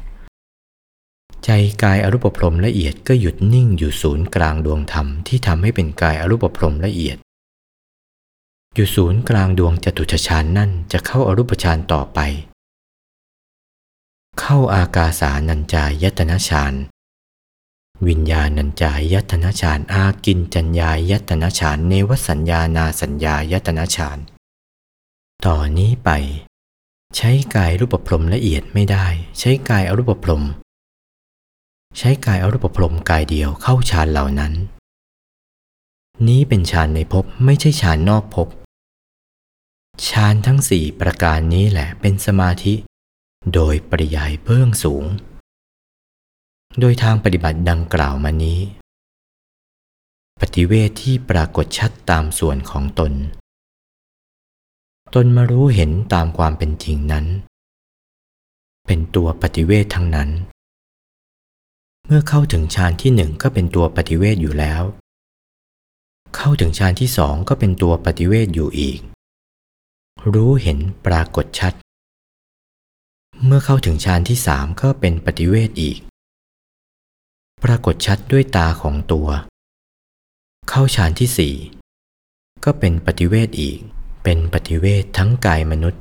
[1.44, 1.50] ใจ
[1.82, 7.16] กายอรูปพรมละเอียดก็หยุดนิ่งอยู่ศูนย์กลางดวงธรรมที่ทำให้เป็นกายอรูปพรมละเอียด
[8.74, 12.18] อยู่ศูนย์กลางดวงจตุชฌานนั่นจะเข้าอารูปฌานต่อไป
[14.40, 16.74] เข้าอากาสานัญจายตนะฌาน
[18.08, 24.18] วิญญาณัญจายตนะฌานอากินจัญญายตนะฌานเนวสัญญานาสัญญายตนะฌาน
[25.46, 26.10] ต่อนนี้ไป
[27.16, 29.06] ใช้กายรูปพรมละเอียดไม่ได้
[29.38, 30.42] ใช้กายอรูปพรม
[31.98, 34.52] ใช้กายอรูปพรมกายเดียวเข้าฌานเหล่านั้น
[36.28, 38.48] นี้เป็นฌานในภพไม่ใช่ฌานนอกภพ
[40.08, 42.74] ฌานทั้งสี่ประการนี้แหละเป็นสมาธิ
[43.54, 45.04] โดยปริยายเบื้องสูง
[46.80, 48.60] โดยทางปฏิบัติดังกล่าวมานี้
[50.40, 53.12] ปฏิเวทที่ปรากฏชัดตามส่วนของตน
[55.14, 57.26] ตนมารู้เห็นตามความเป็นจริงนั้น
[58.86, 60.30] เป็นตัวปฏิเวททั้งนั้น
[62.06, 64.82] เมื่อเข้าถึงฌานที่หนึ่งก็เป็นตัวปฏิเวทอยู่แล้ว
[66.36, 69.00] เข้าถึงฌานที่สองก็เป็นตัวปฏิเวทอยู่อีก
[70.34, 71.74] รู้เห็นปรากฏชัด
[73.44, 75.98] เมื่อเข้าถึงฌานที่สามก็เป็นปฏิเวทอีก
[77.64, 79.28] ปรากฏชัดด้วยตาของตัว
[80.68, 81.54] เข้าฌานที่สี่
[82.64, 83.80] ก็เป็นปฏิเวทอีก
[84.24, 86.00] เป็นปฏิเวททั้งกายมนุษย์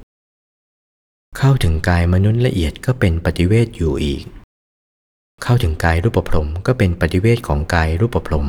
[1.37, 4.23] เข้าถึงกายมนุษย์ละเอียดก็เป็นปฏิเวทอยู่อีก
[5.43, 8.47] เข้าถึงกายรูปพรมก็เป็นปฏิเวทของกายรูปพรม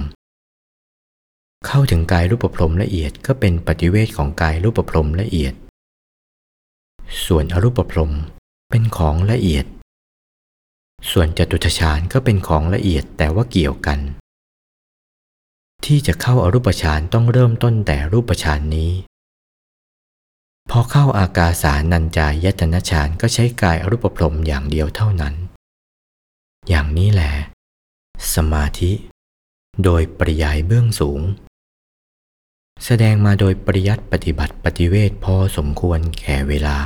[1.66, 5.54] เข้าถึงกายรูปพรมละเอียดก็เป็นปฏิเวทของกายรูปพรมละเอียด
[7.26, 8.12] ส่วนอรูปพรม
[8.70, 9.66] เป็นของละเอียด
[11.10, 13.98] ส่วนจตุทชาญก็เป็นของละเอียดแต่ว่าเกี่ยวกัน
[15.84, 18.90] ที่จะเข้าอารูปฌานต้องเริ่มต้นแต่รูปฌานนี้
[20.72, 25.34] พอเข้าอากาสานัญจายตนะฌานก็ใช้กายอรูปพรมอย่างเดียวเท่านั้น
[26.68, 27.32] อย่างนี้แหละ
[28.34, 28.92] สมาธิ
[29.84, 31.20] โดยปริยายเบื้องสูง
[32.84, 36.76] แสดงมาโดยปริยัติปฏิบัติปฏิเวทพอสมควรแก่เวลา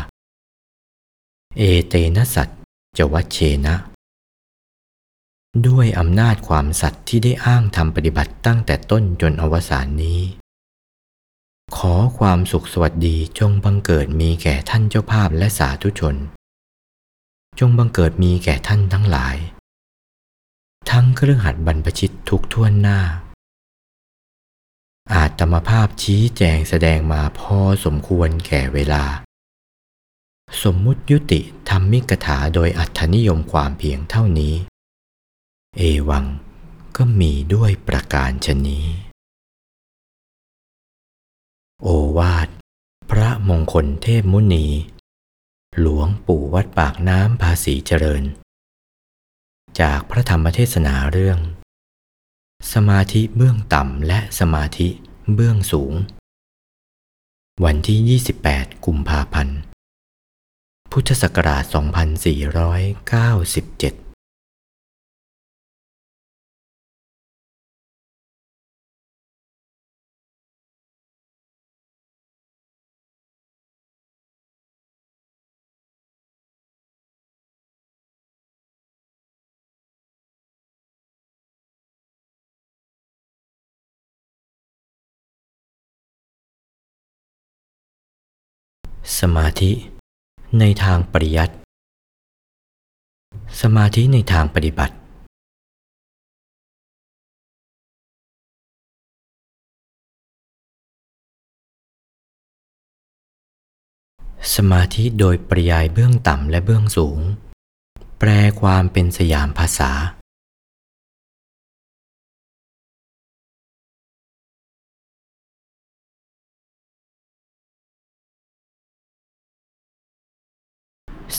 [1.59, 2.49] เอเตนะสัต
[2.99, 3.75] จวัชเชนะ
[5.67, 10.21] ด้วยอำนาจความสัตย์ที่ได้อ้างทำปฏิบัติตั้งแต่ต้นจนอวสานนี้
[11.77, 16.17] ขอความสุขสวัสดีจงบังเกิดมีแก่ท่านเจ้าภาพและสาธุชน
[17.61, 19.37] จงบังเกิดมีแก่ท่านทั้งหลาย
[20.91, 22.99] ทั้งเครื่องหัดบรรพชิตทุกท่วนหน้า
[25.15, 29.05] อาจตมภาพชี้แจงแสดงมาพอสมควรแก่เวลา
[30.63, 34.55] สมมุติยุติธรรมิกถาโดยอัธนิยมความเพียงเท่านี้
[35.77, 36.25] เอวัง
[36.97, 38.87] ก็มีด้วยประการชนี้
[41.87, 42.49] โอวาท
[43.11, 44.67] พระมงคลเทพมุนี
[45.81, 48.23] หลวงปู่วัดปากน้ำภาษีเจริญ
[49.81, 51.39] จากพระธรรมเทศนาเรื่อง
[52.73, 54.89] สมาธิเบื้องต่ำและสมาธิ
[55.35, 55.93] เบื้องสูง
[57.65, 59.59] วันที่ 28 กุมภาพันธ์
[60.93, 61.65] พุทธศักราช
[63.25, 64.04] 2497
[89.21, 89.73] สมาธิ
[90.59, 91.55] ในทางปริยัติ
[93.61, 94.95] สมาธิในทางปฏิบัติ
[104.55, 107.19] สมาธิโดยปริยายเบื้องต่ำและเบื้องสูง
[108.19, 108.31] แปล
[108.61, 109.93] ความเป็นสยามภาษา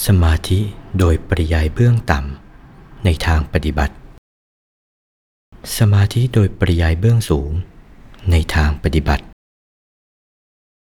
[0.05, 0.59] สมาธิ
[0.99, 3.93] โดยปริยายเบื้องต่ำในทางปฏิบัติ
[5.77, 7.51] สมาธิโดยปริยายเบื้องสูง
[8.31, 9.23] ในทางปฏิบัติ